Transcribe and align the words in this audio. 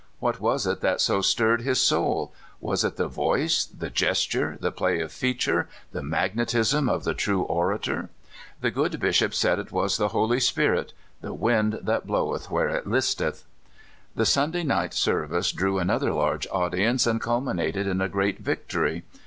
What 0.17 0.39
was 0.39 0.65
it 0.65 0.81
that 0.81 0.99
so 0.99 1.21
stirred 1.21 1.61
his 1.61 1.79
soul? 1.79 2.33
Was 2.59 2.83
it 2.83 2.95
the 2.95 3.07
voice, 3.07 3.65
the 3.65 3.91
gesture, 3.91 4.57
the 4.59 4.71
play 4.71 4.99
of 4.99 5.11
feature, 5.11 5.69
the 5.91 6.01
magnetism 6.01 6.89
of 6.89 7.03
the 7.03 7.13
true 7.13 7.43
orator? 7.43 8.09
The 8.61 8.71
good 8.71 8.99
Bishop 8.99 9.35
said 9.35 9.59
it 9.59 9.71
was 9.71 9.97
the 9.97 10.07
Holy 10.07 10.39
Spirit— 10.39 10.93
the 11.21 11.33
wind 11.35 11.77
that 11.83 12.07
bloweth 12.07 12.47
w^here 12.47 12.73
ii 12.75 12.81
listeth. 12.91 13.45
The 14.15 14.25
Sunday 14.25 14.63
night 14.63 14.95
service 14.95 15.51
drew 15.51 15.77
another 15.77 16.11
large 16.11 16.47
audience, 16.49 17.05
and 17.05 17.21
culminated 17.21 17.85
in 17.85 18.01
a 18.01 18.09
great 18.09 18.39
victory. 18.39 19.03